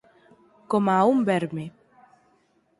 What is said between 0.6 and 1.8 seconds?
coma a un verme.